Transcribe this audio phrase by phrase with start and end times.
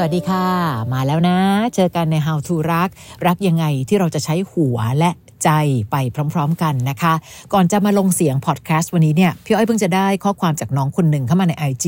[0.00, 0.46] สวัสดีค่ะ
[0.92, 1.38] มาแล้วนะ
[1.74, 2.88] เจอกันใน How to รัก
[3.26, 5.10] รักยังไงที่เราจะใช้หัวและ
[5.44, 5.50] ใจ
[5.90, 5.96] ไป
[6.34, 7.14] พร้อมๆกันนะคะ
[7.52, 11.86] ก่อนจะมาลงเสียงพอดแคสต์วันนี้เนี่ย พี่อ้อยเพิ่งจะได้ข้อความจากน้องคนหนึ่งเข้ามาใน IG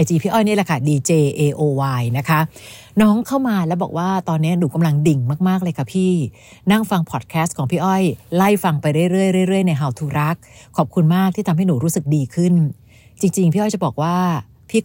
[0.00, 2.40] IG พี่อ้อยนี่แหละค่ะ DJ AOY นะคะ
[3.02, 6.12] น้องเข้ามาแล้วบอกว่าตอนนี้หนูกำลังดิ่งมากๆเลยค่ะพี่
[6.70, 8.02] นั่งฟังพอดแคสต์ของพี่อ้อย
[8.36, 10.36] ไล่ฟังไปเรื่อยๆเรื่อยๆใน How to รัก
[10.76, 12.54] ขอบคุณมากที่ทำให้หนูรู้สึกดีขึ้น
[13.20, 14.16] จริง ๆ พี่อ้อยจะบอกว่า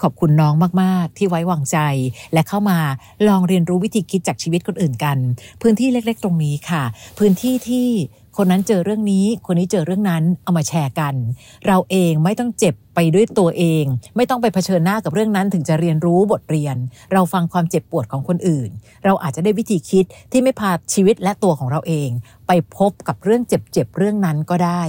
[0.03, 1.77] ขอบคุณน้องมากๆ ที่ไว้วางใจ
[2.33, 2.79] และเข้ามา
[3.27, 5.17] ลองเรียนรู้วิธีคิดจากชีวิตคนอื่นกัน
[5.61, 6.83] พื้นที่เล็ก ๆ ตรงนี้ค่ะ
[7.19, 7.87] พื้นที่ที่
[8.41, 11.15] คนนั้นเจอเรื่องนี้ คนนี้เจอเรื่องนั้นเอามาแชร์กัน
[11.67, 13.83] เราเองไม่ต้องเจ็บไปด้วยตัวเอง
[14.15, 16.75] ไม่ต้องไปเผชิญหน้ากับเรื่องนั้นถึงจะเรียนรู้บทเรียน
[17.13, 18.69] เราฟังความเจ็บปวดของคนอื่น
[19.05, 22.09] เราอาจจะได้วิธีคิดที่ไม่พาชีวิตและตัวของเราเอง
[22.47, 24.83] ไปพบกับเรื่องเจ็บๆเรื่องนั้นก็ได้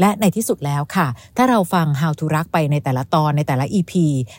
[0.00, 1.06] และในที่สุดแล้วค่ะ
[1.36, 3.92] ถ้าเราฟัง How to รักไปในแต่ละตอนในแต่ละ EP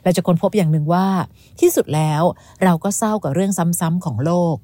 [0.04, 1.08] เราจะค้นพบอย่างหนึ่งว่า
[1.62, 2.22] ที่สุดแล้ว
[2.64, 4.56] เราก็เศร้ากับเรื่องซ้ำๆของโลก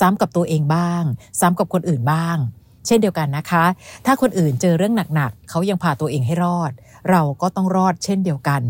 [0.00, 1.02] ซ้ำกับตัวเองบ้าง
[1.40, 2.38] ซ้ำกับคนอื่นบ้าง
[2.86, 3.64] เช่นเดียวกันนะคะ
[4.06, 6.72] ถ้าคนอื่นเจอเรื่องหนักๆเขายังพาตัวเองให้รอด
[7.10, 8.62] เราก็ต้องรอดเช่นเดียวกัน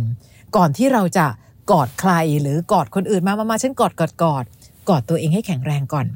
[0.56, 1.26] ก่อนที่เราจะ
[1.70, 4.44] กอดใครหรือกอดคนอื่นมามามาฉันกอดกอดกอด
[4.88, 6.06] กอดตัวเองให้แข็งแรงก่อน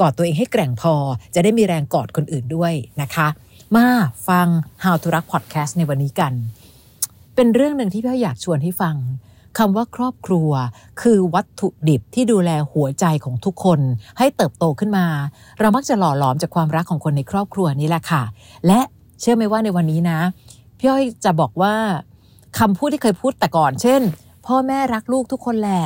[0.00, 0.94] กอดตัวเองให้แกร่งพอ
[1.34, 3.28] จะได้มีแรงกอดคนอื่นด้วยนะคะ
[3.76, 3.86] มา
[4.28, 4.46] ฟัง
[4.84, 6.32] How to รัก Podcast ในวันนี้กัน
[7.34, 8.94] เป็นเรื่องหนึ่งที่พี่อยากชวนให้ฟัง
[9.58, 10.50] คำว่าครอบครัว
[11.02, 13.80] คือวัตถุดิบที่ดูแลหัวใจของทุกคน
[14.18, 15.06] ให้เติบโตขึ้นมา
[15.60, 18.22] เรามักจะหล่อหลอมจากความรักของคนในครอบครัวนี้แหละค่ะ
[18.66, 18.80] และ
[19.20, 20.18] เชื่อไหมว่าในวันนี้นะ
[20.78, 21.74] พี่อ้อยจะบอกว่า
[22.58, 24.00] คำพูดที่เคยพูดแต่ก่อน เช่น
[24.46, 25.84] พ่อแม่รักลูกทุกคนแหละ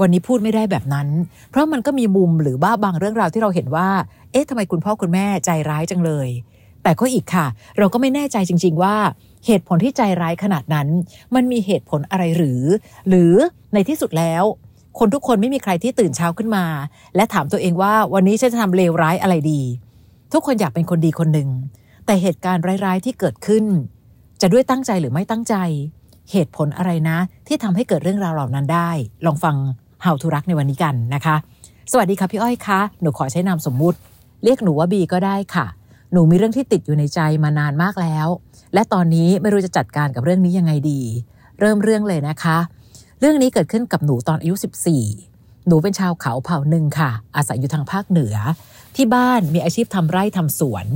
[0.00, 1.08] วันนี้พูดไม่ได้แบบนั้น
[1.50, 3.88] เพราะมันก็มีมุมหรือบ้าบางเรื่องราวที่เราเห็นว่า
[4.32, 6.28] เอ๊ะทำไมคุณพ่อคุณแม่ใจร้ายจังเลย
[6.82, 7.46] แต่ก็อีกค่ะ
[7.78, 8.94] เราก็ไม่แน่ใจจริง ๆ ว่า
[9.46, 10.88] เหตุผลที่ใจร้ายขนาดนั้น
[11.34, 12.62] มันมีเหตุผลอะไรหรือ
[13.08, 13.34] หรือ
[13.74, 14.42] ในที่สุดแล้ว
[14.98, 16.64] คนทุกคนไม่มีใครที่ตื่นเช้าขึ้นมา
[17.16, 19.60] และถามตัวเองว่าวันนี้ฉันจะทำเลวร้ายอะไรดี
[20.32, 21.48] ทุกคนอยากเป็นคนดีคนหนึ่ง
[22.06, 23.64] แต่เหตุการณ์ร้ายๆที่เกิดขึ้น
[24.40, 25.54] จะด้วยตั้งใจหรือไม่ตั้งใจ
[26.30, 28.90] เหตุผลอะไรนะ ที่ทำให้เกิดเรื่องราวเหล่านั้นได้
[29.26, 29.56] ลองฟัง
[30.04, 31.36] How to รักในวันนี้กันนะคะ
[31.92, 33.98] สวัสดีค่ะพี่อ้อยคะหนูขอใช้นามสมมุติ
[34.44, 35.66] เรียกหนูว่าบีก็ได้ค่ะ
[36.12, 38.28] หนูมีเรื่องที่ติดอยู่ในใจมานานมากแล้ว
[38.74, 41.00] และตอนนี้ไม่รู้จะจัดการกับเรื่องนี้ยังไงดี
[41.60, 42.58] เริ่มเรื่องเลยนะคะ
[43.20, 44.54] เรื่องนี้เกิดขึ้นกับหนูตอนอายุ
[45.10, 48.34] 14 หนูเป็นชาวเขาเผ่าหนึ่งค่ะ อาศัยอยู่ทางภาคเหนือ
[48.96, 50.86] ที่บ้านมีอาชีพทำไร่ทำสวน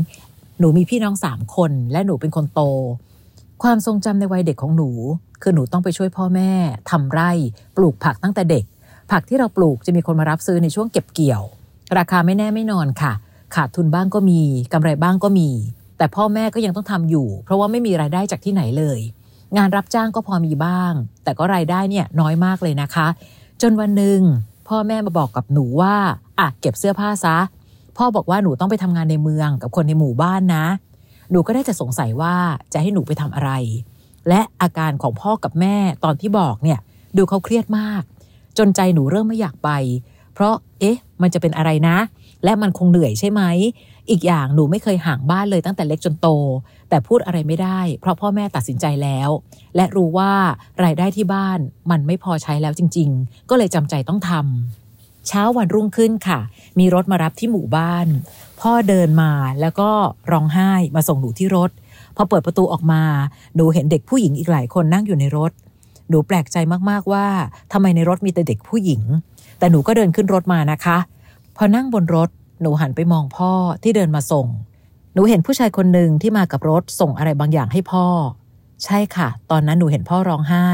[0.58, 2.60] หนูมีพี่น้องสามคน และหนูเป็นคนโต
[3.62, 4.90] ความทรงจำในวัยเด็กของหนู
[5.42, 6.52] คือหนูต้องไปช่วยพ่อแม่
[6.90, 7.30] ทำไร่
[7.76, 8.64] ปลูกผักตั้งแต่เด็ก
[9.10, 11.42] ผักที่เราปลูกจะมีคนมารับซื้อในช่วงเก็บเกี่ยว
[11.98, 13.12] ราคาไม่แน่ไม่นอนค่ะ
[13.54, 14.40] ขาดทุนบ้างก็มี
[14.72, 15.48] กำไรบ้างก็มี
[16.00, 19.00] แต่พ่อแม่ก็ยังต้องทำอยู่ เพราะว่าไม่มีรายได้จากที่ไหนเลย
[19.56, 20.92] งานรับจ้างก็พอมีบ้าง
[21.24, 23.06] แต่ก็รายได้เนี่ยน้อยมากเลยนะคะ
[23.62, 24.20] จนวันหนึ่ง
[24.68, 25.94] พ่อแม่มาบอกกับหนูว่า
[26.38, 27.38] อะเก็บเสื้อผ้าซะ
[27.96, 30.66] พ่อบอกว่าหนูต้องไปทำงานในเมืองกับคนในหมู่บ้านนะ
[31.30, 32.34] หนูก็ได้จะสงสัยว่า
[32.72, 33.50] จะให้หนูไปทำอะไร
[34.28, 36.78] และอาการของพ่อกับแม่ตอนที่บอกเนี่ย
[37.16, 38.02] ดูเขาเครียดมาก
[38.58, 39.70] จนใจหนูเริ่มไม่อยากไป
[40.34, 41.96] เพราะเอ๊ะ มันจะเป็นอะไรนะ
[42.44, 43.42] และมันคงเหนื่อยใช่ไหม
[44.10, 46.28] อีกอย่างหนูไม่เคยห่างบ้านเลยตั้งแต่เล็กจนโต
[46.88, 49.28] แต่พูดอะไรไม่ได้ เพราะพ่อแม่ตัดสินใจแล้ว
[49.76, 50.32] และรู้ว่า
[50.84, 51.58] รายได้ที่บ้าน
[51.90, 56.40] มันไม่พอใช้แล้วจริง ๆ ก็เลยจำใจต้องทำเช้าวันรุ่งขึ้นค่ะ
[56.78, 58.06] มีรถมารับที่หมู่บ้าน
[58.60, 59.90] พ่อเดินมาแล้วก็
[60.30, 61.70] ร้องไห้มาส่งหนูที่รถ
[62.16, 63.02] พอเปิดประตูออกมา
[63.56, 65.52] หนูเห็นเด็กผู้หญิงอีกหลายคนนั่งอยู่ในรถ
[66.08, 66.56] หนูแปลกใจ
[66.90, 67.26] มากๆว่า
[67.72, 69.02] ทำไมในรถมีแต่เด็กผู้หญิง
[69.58, 70.98] แต่หนูก็เดินขึ้นรถมานะคะ
[71.62, 72.30] พอนั่งบนรถ
[72.62, 74.46] หนูหันไปมองพ่อที่เดินมาส่ง
[75.14, 78.06] หนูเห็นผู้ชายคนหนึ่งที่มากับรถส่งอะไรบางอย่างให้พ่อ
[78.84, 80.68] ใช่ค่ะ ตอนนั้นหนูเห็นพ่อร้องไห้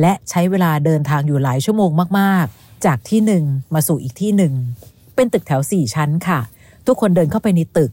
[0.00, 3.44] และใช้เวลาเดินทางอยู่หลายชั่วโมงมากๆ จากที่หนึ่ง
[3.74, 4.54] มาสู่อีกที่หนึ่ง
[5.14, 6.40] เป็นตึกแถวสี่ชั้นค่ะ
[6.86, 7.90] ทุกคนเดินเข้าไปในตึก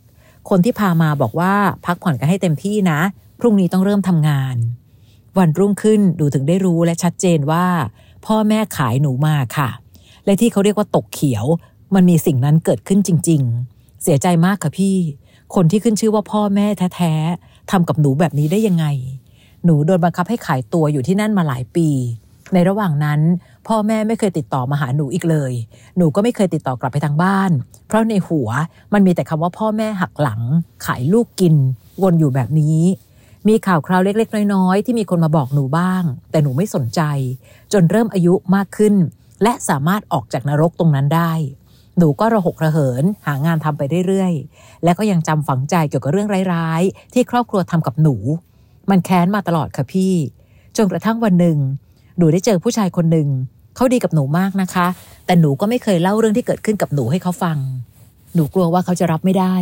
[0.49, 1.53] คนที่พามาบอกว่า
[1.85, 2.99] พักผ่อนกันให้เต็มที่นะ
[3.39, 4.55] พรุ่งนี้ต้องเริ่มทำงาน
[5.37, 7.65] วันรุ่งขึ้นดูถึงได้รู้และชัดเจนว่า
[8.25, 9.69] พ่อแม่ขายหนูมาค่ะ
[10.25, 11.45] และที่เขาเรียกว่าตกเขียว
[11.95, 13.41] มันมีสิ่งนั้นเกิดขึ้นจริง
[13.71, 14.97] ๆ เสียใจมากค่ะพี่
[15.55, 18.85] คนที่ขึ้นชื่อว่าพ่อแม่แท้ๆทำกับหนูแบบนี้ได้ยังไง
[19.65, 21.89] หนูโดนบังคับให้ขายตัวอยู่ที่นั่นมาหลายปี
[22.53, 23.19] ในระหว่างนั้น
[23.67, 25.53] พ่อแม่ไม่เคยติดต่อมาหาหนูอีกเลย
[25.97, 27.51] หนูก็ไม่เคยติดต่อกลับไปทางบ้าน
[27.87, 28.49] เพราะในหัว
[28.93, 30.41] มันมีแต่คำว่าพ่อแม่หักหลัง
[30.85, 31.55] ขายลูกกิน
[32.03, 32.79] วนอยู่แบบนี้
[33.47, 37.01] มีข่าวคราวเล็กๆ น้อยๆ ที่มีคนมาบอกหนูบ้าง แต่หนูไม่สนใจ
[37.73, 38.95] จนเริ่มอายุมากขึ้น
[39.43, 41.31] และสามารถออกจากนรกตรงนั้นได้
[41.97, 48.15] หนูก็ระหกระเหินหางานทำไปเรื่อยๆ และก็ยังจำฝังใจเกี่ยวกับเรื่องร้ายๆ ที่ครอบครัวทำกับหนู
[48.89, 50.13] มันแค้นมาตลอดค่ะพี่
[50.77, 51.57] จนกระทั่งวันหนึ่ง
[52.17, 53.27] หนูได้เจอผู้ชายคนหนึ่ง
[53.75, 54.87] เขาดีกับหนูมากนะคะ
[55.25, 57.57] แต่หนูก็ไม่เคยเล่าเรื่องที่เกิดขึ้นกับหนูให้เขาฟัง
[58.35, 59.55] หนูกลัวว่าเขาจะรับไม่ได้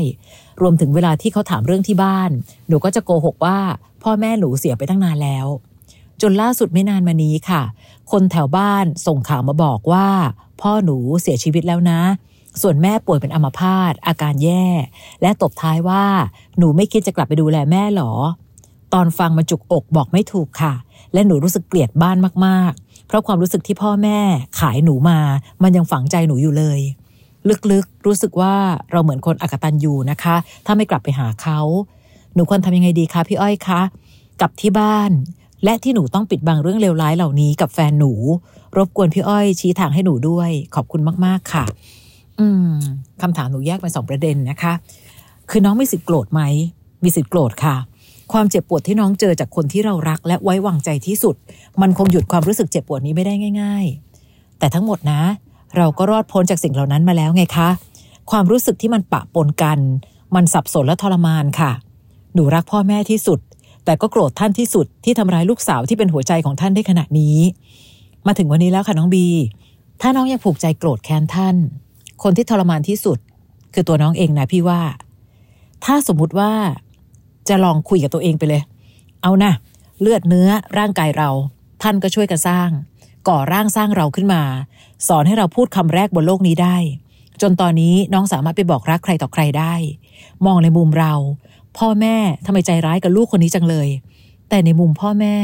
[0.62, 2.32] รวมถึงเวลาที่เขาถามเรื่องที่บ้าน
[2.70, 3.58] หนูก็จะโกหกว่า
[4.04, 5.48] พ่อแม่หนูเสียไปตั้งนานแล้ว
[6.42, 7.62] ล่าสุดไม่นานมานี้ค่ะ
[8.12, 10.08] คนแถวบ้านส่งข่าวมาบอกว่า
[10.62, 12.02] พ่อหนูเสียชีวิตแล้วนะ
[12.62, 14.66] ส่วนแม่ป่วยเป็นอัมพาตอาการแย่
[15.22, 16.06] และตบท้ายว่า
[16.58, 18.12] หนูไม่คิดจะกลับไปดูแลแม่หรอ
[18.94, 20.74] ตอนฟังมาจุกอกบอกไม่ถูกค่ะ
[21.14, 24.20] และหนูรู้สึกเกลียดบ้านมากๆ เพราะความรู้สึกที่พ่อแม่
[24.60, 25.20] ขายหนูมา
[25.64, 26.80] มันยังฝังใจหนูอยู่เลย
[27.72, 28.56] ลึกๆรู้สึกว่า
[28.92, 30.36] เราเหมือนคนอกตันยูนะคะ
[30.66, 31.60] ถ้าไม่กลับไปหาเขา
[32.34, 33.82] หนูควรทำยังไงดีคะพี่อ้อยคะ
[34.40, 35.12] กลับที่บ้าน
[35.64, 38.12] และที่หนูต้องปิดบังเรื่องเลวร้ายเหล่านี้กับแฟนหนู
[38.78, 41.66] รบกวนพี่อ้อยชี้ทางให้หนูด้วยขอบคุณมาก ๆ ค่ะ
[42.40, 42.70] อืม
[43.22, 44.74] คำถามหนูแยกเป็นสองประเด็นนะคะ
[45.50, 46.42] คือน้องมีสิทธิ์โกรธไหม
[47.04, 47.76] มีสิทธิ์โกรธค่ะ
[48.34, 51.36] ความเจ็บปวดที่น้องเจอจากคนที่เรารัก และไว้วางใจที่สุด
[51.82, 53.86] มันคงหยุดความรู้สึกเจ็บปวดนี้ไม่ได้ง่าย
[54.24, 55.22] ๆ แต่ทั้งหมดนะ
[55.78, 57.70] เราก็รอดพ้นจากสิ่งเหล่านั้นมาแล้วไงคะ
[58.32, 59.80] ความรู้สึกที่มันปะปนกัน
[60.36, 61.72] มันสับสนและทรมานค่ะ
[62.34, 63.40] หนูรักพ่อแม่ที่สุด
[63.86, 67.38] แต่ก็โกรธท่านที่สุดที่ทำร้ายลูกสาวที่เป็นหัวใจของท่านได้ขนาดนี้
[68.28, 69.28] มาถึงวันนี้แล้วค่ะน้องบี
[70.02, 71.56] ถ้าน้องยังผูกใจโกรธแค้นท่าน
[72.24, 73.18] คนที่ทรมานที่สุด
[73.74, 74.82] คือตัวน้องเองนะพี่ว่า
[75.86, 76.52] ถ้าสมมุติว่า
[77.50, 78.64] จะลองคุยกับตัวเองไปเลย
[79.22, 79.54] เอานะ
[80.02, 81.30] เลือดเนื้อร่างกายเรา
[81.84, 82.70] ท่านก็ช่วยกันสร้าง
[83.28, 84.42] ก่อร่างสร้างเราขึ้นมา
[85.08, 86.78] สอนให้เราพูดคำแรกบนโลกนี้ได้
[87.42, 89.74] จนตอนนี้น้องสามารถไปบอกรักใครต่อใครได้
[90.46, 91.14] มองในมุมเรา
[91.78, 93.90] พ่อแม่ทำไมใจร้ายกับลูกคนนี้จังเลย
[94.50, 95.36] แต่ในมุมพ่อแม่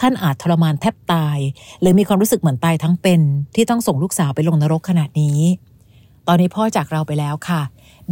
[0.00, 1.38] ท่านอาจทรมานแทบตาย
[1.80, 3.20] หรือมีความรู้สึกเหมือนตายทั้งเป็น
[3.54, 5.38] ที่ต้องส่งลูกสาวไปลงนรกขนาดนี้
[6.26, 7.62] ตอนนี้พ่อจากเราไปแล้วค่ะ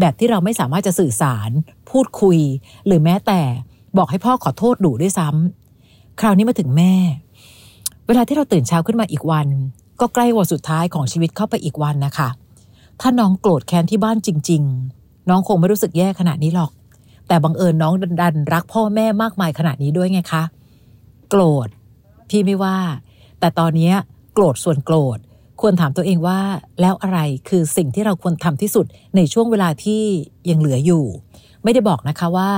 [0.00, 1.50] แบบที่เราไม่สามารถจะสื่อสาร
[1.90, 2.38] พูดคุย
[2.86, 3.40] หรือแม้แต่
[3.96, 6.94] บอกให้พ่อขอโทษดูด้วยซ้ำคราวนี้มาถึงแม่
[8.06, 9.48] เวลาที่เราตื่นเช้าขึ้นมาอีกวัน
[10.00, 12.28] ก็ใกล้วันสุดท้ายของชีวิตเข้าไปอีกวันนะคะ
[13.00, 14.62] ถ้าน้องโกรธแค้นที่บ้านจริง
[14.96, 16.70] ๆ น้องคงไม่รู้สึกแย่ขนาดนี้หรอก
[17.32, 20.42] แต่บังเอิญน้องดันรักพ่อแม่มากมายขนาดนี้ด้วยไงคะ
[21.30, 21.68] โกรธ
[22.28, 22.78] พี่ไม่ว่า
[23.40, 23.92] แต่ตอนนี้
[24.34, 25.18] โกรธส่วนโกรธ
[25.60, 26.38] ควรถามตัวเองว่า
[26.80, 27.18] แล้วอะไร
[27.48, 28.86] คือสิ่งที่เราควรทำที่สุด
[29.16, 30.02] ในช่วงเวลาที่
[30.50, 31.04] ยังเหลืออยู่
[31.64, 32.50] ไม่ได้บอกนะคะว่า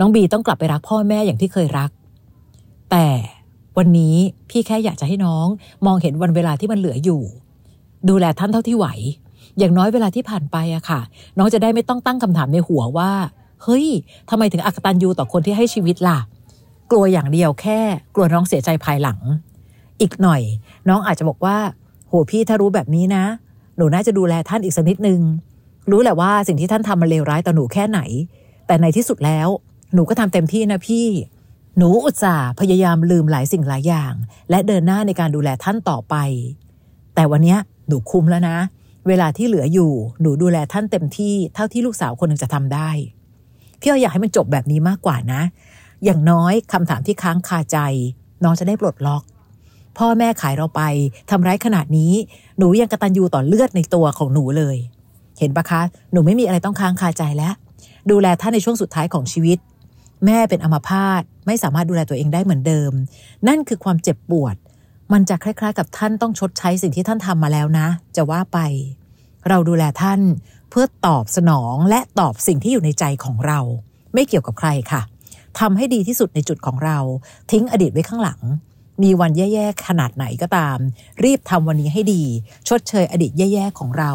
[0.00, 1.90] น้องบีต้องกลับไปรักพ่อแม่อย่างที่เคยรัก
[2.90, 3.06] แต่
[3.78, 4.16] วันนี้
[4.50, 5.46] พี่แค่อยากจะให้น้อง
[5.86, 7.22] มองเห็นวันเวลาที่มันเหลืออยู่
[8.08, 8.86] ดูแลท่านเท่าที่ไหว
[9.58, 11.00] อย่างน้อยเวลาที่ผ่านไปอะค่ะ
[11.38, 13.10] น้องจะได้ไม่ต้องตั้งคำถามในหัวว่า
[13.62, 13.86] เฮ้ย
[14.30, 16.18] ทำไมถึงอักตันยูต่อคนที่ให้ชีวิตล่ะ
[16.90, 17.80] กลัวอย่างเดียวแค่
[18.14, 19.18] กลัวน้องเสียใจภายหลัง
[20.00, 20.42] อีกหน่อย
[20.88, 21.56] น้องอาจจะบอกว่า
[22.08, 23.24] โหพี่ถ้ารู้แบบนี้นะ
[23.76, 25.20] หนูน่าจะดูแลท่านอีกสักนิดนึง
[25.90, 28.00] รู้แหละว่าสิ่งที่ท่านทำมันเลวร้ายต่อหนูแค่ไหน
[28.66, 29.48] แต่ในที่สุดแล้ว
[29.94, 31.06] หนูก็ทำเต็มที่นะพี่
[31.78, 34.12] หนูอุตส่าห์พยายามลืมหลายสิ่งหลายอย่าง
[34.50, 36.14] และเดินหน้าในการดูแลท่านต่อไป
[37.14, 37.56] แต่วันนี้
[37.88, 38.56] หนูคุ้มแล้วนะ
[39.08, 42.90] เวลาที่เหลืออยู่ หนูดูแลท่านเต็มที่เท่าที่ลูกสาวคนหนึ่งจะทำได้
[43.80, 45.42] พี่อยากให้มันจบแบบนี้มากกว่านะ
[46.04, 47.78] อย่างน้อยคำถามที่ค้างคาใจ
[48.44, 49.22] น้องจะได้ปลดล็อก
[49.98, 50.82] พ่อแม่ขายเราไป
[51.30, 52.12] ทำร้ายขนาดนี้
[52.58, 54.76] หนูยังกระตันยูต่อเลือดในตัวของหนูเลย
[55.38, 55.80] เห็นปะคะ
[56.12, 57.54] หนูไม่มีอะไรต้องค้างคาใจแล้ว
[58.10, 59.58] ดูแลท่านในช่วงสุดท้ายของชีวิต
[60.24, 62.92] แม่เป็นอัมพาตไม่สามารถดูแลตัวเองได้เหมือนเดิม
[63.48, 64.56] นั่นคือความเจ็บปวด
[65.12, 68.58] มันจะคล้าย ๆ กับท่านต้องชดใช้สิ่งที่ท่านทำมาแล้วนะ จะว่าไป
[69.48, 70.20] เราดูแลท่าน
[70.70, 73.60] เพื่อตอบสนองและตอบสิ่งที่อยู่ในใจของเรา
[74.14, 75.02] ไม่เกี่ยวกับใครค่ะ
[75.58, 76.98] ทำให้ดีที่สุดในจุดของเรา
[77.50, 78.40] ทิ้งอดีตไว้ข้างหลัง
[79.02, 80.78] มีวันแย่ๆขนาดไหนก็ตาม
[81.24, 82.22] รีบทำวันนี้ให้ดี
[82.68, 84.12] ชดเชยอดีตแย่ๆของเรา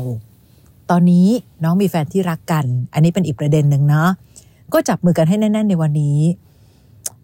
[0.89, 1.27] ตอนนี้
[1.63, 4.09] น้องมีแฟนที่รักกัน อันนี้เป็นอีกประเด็นหนึ่งเนาะ
[4.73, 6.19] ก็จับมือกันให้แน่น ๆ ในวันนี้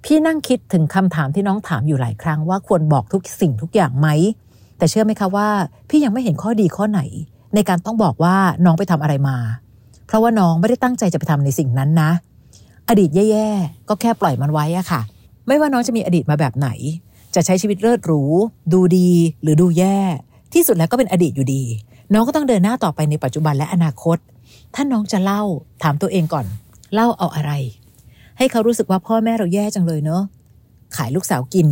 [0.04, 4.08] พี่นั่งคิดถึงคำถามที่น้องถามอยู่หลายครั้งว่าควรบอกทุกสิ่งทุกอย่างไหม
[4.78, 5.50] แต่เชื่อไหมคะว่า
[5.90, 7.02] พี่ยังไม่เห็นข้อดีข้อไหน
[7.58, 8.36] ในการต้องบอกว่า
[8.66, 9.38] น้องไปทำอะไรมา
[10.08, 12.12] เพราะว่าน้องไม่ได้ตั้งใจจะไปทำในสิ่งนั้นนะ
[12.90, 15.02] อดีตแย่ๆก็แค่ปล่อยมันไว้อะค่ะ
[15.48, 16.70] ไม่ว่าน้องจะมีอดีตมาแบบไหน
[17.36, 18.22] จะใช้ชีวิตเลิศหรู
[18.74, 19.12] ดูดี
[19.42, 19.98] หรือดูแย่
[20.54, 21.64] ที่สุดแล้วก็เป็นอดีตอยู่ดี
[22.14, 24.18] น้องก็ต้องเดินหน้าต่อไปในปัจจุบันและอนาคต
[24.76, 25.42] ถ้าน้องจะเล่า
[25.84, 26.46] ถามตัวเองก่อน
[26.94, 27.52] เล่าเอาอะไร
[28.38, 30.24] ให้เขารู้สึกว่าพ่อแม่เราแย่จังเลยเนอะ
[30.96, 31.70] ขายลูกสาวกิน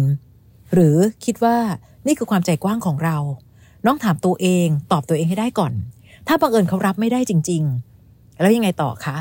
[0.74, 1.58] หรือคิดว่า
[2.08, 3.18] นี่คือความใจกว้างของเรา
[3.86, 5.74] น้องถามตัวเองตอบตัวเองให้ได้ก่อน
[6.27, 7.63] ถ้าบังเอิญเขารับไม่ได้จริง
[8.01, 9.18] ๆ แล้วยังไงต่อคะ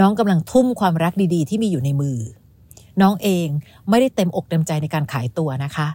[0.00, 2.18] น้องกำลังทุ่มความรักดีๆ ที่มีอยู่ในมือ
[3.02, 3.46] น้องเอง
[3.88, 5.88] ไม่ได้เต็มอกเต็มใจในการขายตัวนะคะ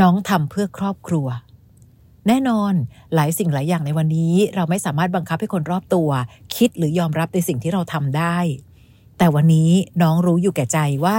[0.00, 1.26] น้องทำเพื่อครอบครัว
[2.28, 2.72] แน่นอน
[3.14, 6.08] หลายสิ่งหลายอย่างในวันนี้ เราไม่สามารถบังคับให้คนรอบตัว
[6.56, 8.38] คิดหรือยอมรับในสิ่งที่เราทำได้
[9.18, 9.70] แต่วันนี้
[10.02, 11.18] น้องรู้อยู่แก่ใจว่า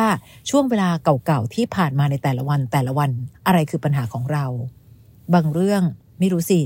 [0.50, 3.12] ช่วงเวลาเก่าๆที่ผ่านมาในแต่ละวันแต่ละวัน
[3.48, 4.46] อะไรคือปัญหาของเรา
[5.34, 5.84] บางเรื่อง
[6.20, 6.60] ไม่รู้สิ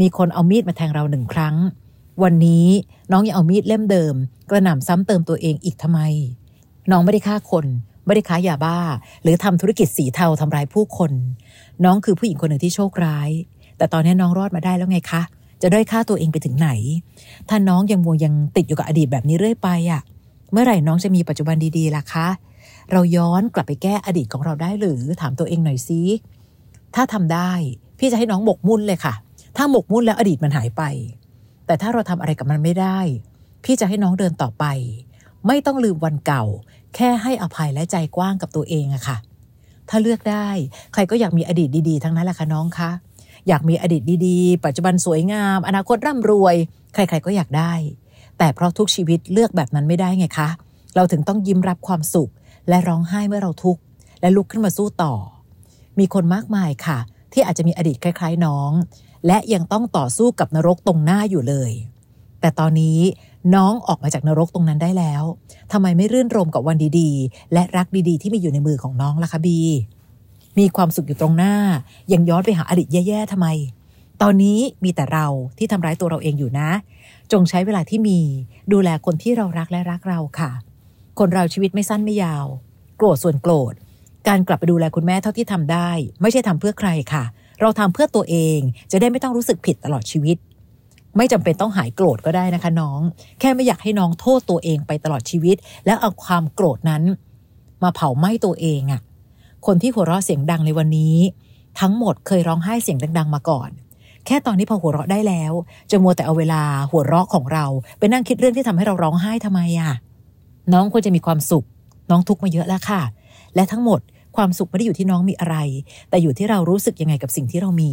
[0.00, 1.56] มีคนเอามีดมาแทงเราหนึ่งครั้ง
[2.22, 2.66] วันนี้
[3.12, 4.14] น้องยังเอามีดเล่มเดิม
[4.50, 6.00] กระหน่ำซ้ำเติมตัวเองอีกทำไม
[6.90, 7.66] น้องไม่ได้ฆ่าคน
[8.06, 8.78] ไม่ได้ค้ายาบ้า
[9.22, 11.12] หรือทำธุรกิจสีเทาทำร้ายผู้คน
[11.84, 13.30] น้องคือผู้หญิงคนหนึ่งที่โชคร้าย
[13.76, 15.22] แต่ตอนนี้น้องรอดมาได้แล้วไงคะ
[15.62, 16.70] จะด้อยค่าตัวเองไปถึงไหน
[17.48, 20.00] ถ้าน้องยังมัวยังติดอยู่กับอดีตแบบนี้เรื่อยไปอะ่ะ
[20.52, 22.28] เมื่อไหร่น้องจะมีปัจจุบันดีๆล่ะคะ
[22.90, 26.00] เราย้อนกลับไปแก้อดีตของเราได้หรือถามตัวเองหน่อยซิ
[26.94, 27.52] ถ้าทำได้
[28.04, 29.14] พี่จะให้น้องหมกมุ่นเลยค่ะ
[29.56, 30.82] ถ้าหมกมุ่นแล้วอดีตมันหายไป
[31.66, 32.98] แต่ถ้าเราทำอะไรกับมันไม่ได้
[33.64, 34.64] พี่จะให้น้องเดินต่อไป
[35.46, 36.44] ไม่ต้องลืมวันเก่า
[36.94, 39.16] แค่ให้อภัยและใจกว้างกับตัวเองอะค่ะ
[39.88, 40.48] ถ้าเลือกได้
[40.92, 42.90] ใครก็อยากมีอดีตดีๆ ทั้งนั้นแหละค่ะน้องคะ
[43.48, 46.54] อยากมีอดีตดีๆ ปัจจุบันสวยงาม อนาคตร่ำรวย
[46.94, 47.72] ใครๆก็อยากได้
[48.38, 50.48] แต่เพราะทุกชีวิตเลือกแบบนั้นไม่ได้ไงคะ
[50.96, 52.30] เราถึงต้องยิ้มรับความสุข
[52.68, 53.80] และร้องไห้เมื่อเราทุกข์
[54.20, 55.14] และลุกขึ้นมาสู้ต่อ
[55.98, 56.98] มีคนมากมายค่ะ
[57.32, 58.70] ที่อาจจะมีอดีตคล้ายๆน้อง
[59.26, 61.72] และยังต้องต่อสู้กับนรกตรงหน้าอยู่เลย
[62.40, 62.98] แต่ตอนนี้
[63.54, 65.22] น้องออกมาจากนรกตรงนั้นได้แล้ว
[65.72, 69.60] ทำไมไม่รื่นรมกับวันดีๆ และรักดีๆ ที่มีอยู่ในมือของน้องล่ะคะบี
[70.58, 71.54] มีความสุขอยู่ตรงหน้า
[72.12, 73.48] ยังย้อนไปหาอดีตแย่ๆทำไม
[74.22, 75.26] ตอนนี้มีแต่เรา
[75.58, 76.70] ที่ทำร้ายตัวเราเองอยู่นะ
[77.32, 78.18] จงใช้เวลาที่มี
[78.72, 80.50] ดูแลคนที่เรารักและรักเราค่ะ
[81.18, 82.46] คนเราชีวิตไม่สั้นไม่ยาว
[82.96, 83.74] โกรธส่วนโกรธ
[84.28, 85.90] การกลับไปดูแลคุณแม่เท่าที่ทำได้
[86.22, 87.24] ไม่ใช่ทำเพื่อใครค่ะ
[87.60, 88.58] เราทำเพื่อตัวเอง
[88.92, 90.36] จะได้ไม่ต้องรู้สึกผิดตลอดชีวิต
[91.16, 93.00] ไม่จำเป็นต้องหายโกรธก็ได้นะคะ น้อง
[93.40, 97.02] แค่ไม่อยากให้น้องโทษตัวเองไปตลอดชีวิต แล้วเอาความโกรธนั้น
[97.82, 99.00] มาเผาไหม้ตัวเองอะ่ะ
[99.66, 101.16] คนที่หัวเราะเสียงดังในวันนี้
[101.80, 103.70] ทั้งหมดเคยร้องไห้เสียงดัง ๆ มาก่อน
[104.26, 105.52] แค่ตอนนี้พอหัวเราะได้แล้ว
[105.90, 107.64] จะมัวแต่เอาเวลาหัวเราะของเรา
[107.98, 109.92] ไปนั่งคิดเรื่องที่ทำให้เราร้องไห้ทำไมอะ่ะ
[110.72, 111.66] น้องควรจะมีความสุข
[112.10, 113.02] น้องทุกข์มาเยอะแล้วค่ะ
[113.54, 114.00] และทั้งหมด
[114.36, 115.56] ความสุขไม่ได้อยู่ที่น้องมีอะไร
[116.10, 117.92] แต่อยู่ที่เรารู้สึกยังไงกับสิ่งที่เรามี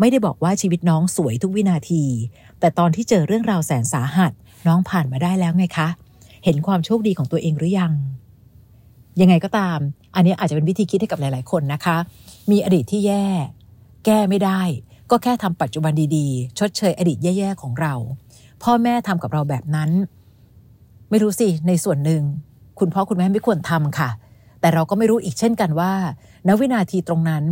[0.00, 2.04] ไม่ได้บอกว่าชีวิตน้องสวยทุกวินาที
[2.60, 4.32] แต่ตอนที่เจอเรื่องราวแสนสาหัส
[4.66, 5.88] น้องผ่านมาได้แล้วไงคะ
[6.44, 7.92] เห็นความโชคดีของตัวเองหรือยัง
[9.20, 9.78] ยังไงก็ตาม
[10.14, 11.96] อันนี้อาจจะเป็นวิธีคิดให้กับหลาย ๆ คนนะคะ
[12.50, 13.26] มีอดีตที่แย่
[14.04, 14.60] แก้ไม่ได้
[15.10, 17.94] ก็แค่ทำปัจจุบันดี ๆ ชดเชยอดีตแย่ ๆ ของเรา
[18.62, 19.90] พ่อแม่ทำกับเราแบบนั้น
[21.10, 22.22] ไม่รู้สิในส่วนหนึ่ง
[22.78, 24.10] คุณพ่อคุณแม่ไม่ควรทำค่ะ
[24.60, 25.92] แต่เราก็ไม่รู้อีกเช่นกันว่า
[26.48, 27.44] ณวินาทีตรงนั้น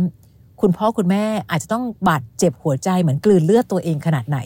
[0.61, 4.39] คุณพ่อคุณแม่อาจจะต้องบาดเจ็บหัวใจเหมือนกลืนเลือดตัวเองขนาดไหน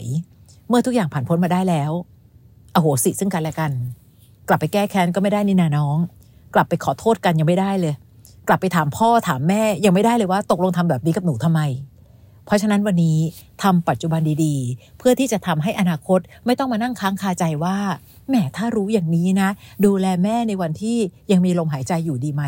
[0.68, 1.92] เมื่อทุกอย่างผ่านพ้นมาได้แล้ว
[2.74, 3.72] อโหสิซึ่งกันและกัน
[4.48, 5.98] กลับไปแก้แค้นก็ไม่ได้นี่นาน้อง
[6.54, 7.94] กลับไปขอโทษกันยังไม่ได้เลย
[8.48, 11.60] กลับไปถามพ่อถามแม่ยังไม่ได้เลยว่า ตกลงทำแบบนี้กับหนูทำไม
[12.46, 13.18] เพราะฉะนั้นวันนี้
[13.62, 17.76] ทำปัจจุบันดีๆ เพื่อที่จะทำให้อนาคตไม่ต้องมานั่งค้างคาใจว่า
[18.32, 19.48] แหมถ้ารู้อย่างนี้นะ
[19.84, 20.96] ดูแลแม่ในวันที่
[21.32, 22.44] ยังมีลมหายใจอยู่ดีไหม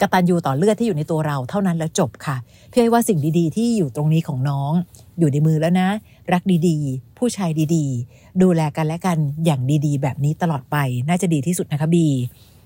[0.00, 2.36] กตัญญูต่อเลือดที่อยู่ในตัวเราเท่านั้นแล้วจบค่ะ
[2.68, 4.72] เพื่อให้ว่าสิ่งดีๆ ที่อยู่ตรงนี้ของน้อง
[5.18, 5.88] อยู่ในมือแล้วนะ
[6.32, 10.76] รักดีๆ ผู้ชายดีๆ ดูแลกันและกันอย่างดีๆ แบบนี้ตลอดไป
[11.08, 12.06] น่าจะดีที่สุดนะคะบี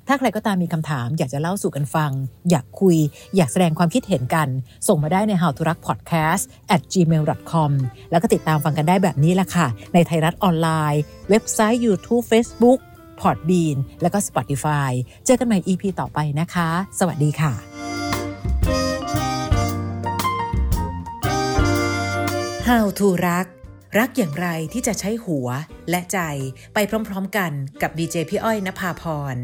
[0.09, 2.13] ถ้าใครก็ตามมีคำถามอยากจะเล่าสู่กันฟัง
[2.51, 2.99] อยากคุย
[3.37, 4.49] อยากแสดงความคิดเห็นกัน
[4.89, 6.43] ส่งมาได้ใน how to รัก podcast
[6.75, 7.73] at gmail com
[8.11, 12.81] แล้วก็ติดตามฟังกันได้แบบนี้แหละค่ะ ในไทยรัฐออนไลน์ เว็บไซต์ YouTube Facebook
[13.21, 14.91] Podbean แล้วก็ Spotify
[15.27, 16.69] เจอกันใหม่ EP ต่อไปนะคะ
[16.99, 17.53] สวัสดีค่ะ
[22.69, 23.47] How to รัก
[23.99, 25.49] รักอย่างไรที่จะใช้หัว
[25.91, 26.19] และใจ
[26.75, 26.79] ไป
[27.09, 29.03] พร้อมๆกันกับดีเจพี่อ้อยนภาพ
[29.35, 29.37] ร